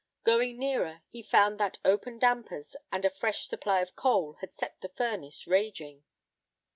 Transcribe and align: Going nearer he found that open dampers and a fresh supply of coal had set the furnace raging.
Going 0.23 0.57
nearer 0.57 1.03
he 1.11 1.21
found 1.21 1.59
that 1.59 1.77
open 1.85 2.17
dampers 2.17 2.75
and 2.91 3.05
a 3.05 3.09
fresh 3.11 3.45
supply 3.47 3.81
of 3.81 3.95
coal 3.95 4.33
had 4.41 4.51
set 4.51 4.81
the 4.81 4.89
furnace 4.89 5.45
raging. 5.45 6.03